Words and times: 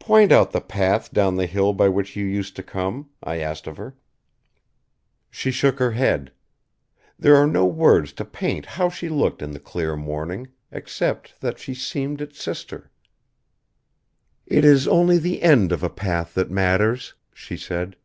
"Point 0.00 0.32
out 0.32 0.50
the 0.52 0.60
path 0.60 1.14
down 1.14 1.36
the 1.36 1.46
hill 1.46 1.72
by 1.72 1.88
which 1.88 2.14
you 2.14 2.26
used 2.26 2.54
to 2.56 2.62
come," 2.62 3.08
I 3.22 3.36
asked 3.38 3.66
of 3.66 3.78
her. 3.78 3.96
She 5.30 5.50
shook 5.50 5.78
her 5.78 5.92
head. 5.92 6.30
There 7.18 7.36
are 7.36 7.46
no 7.46 7.64
words 7.64 8.12
to 8.20 8.26
paint 8.26 8.66
how 8.66 8.90
she 8.90 9.08
looked 9.08 9.40
in 9.40 9.52
the 9.52 9.58
clear 9.58 9.96
morning, 9.96 10.48
except 10.70 11.40
that 11.40 11.58
she 11.58 11.72
seemed 11.72 12.20
its 12.20 12.42
sister. 12.42 12.90
"It 14.44 14.66
is 14.66 14.86
only 14.86 15.16
the 15.16 15.40
end 15.40 15.72
of 15.72 15.82
a 15.82 15.88
path 15.88 16.34
that 16.34 16.50
matters," 16.50 17.14
she 17.32 17.56
said. 17.56 17.96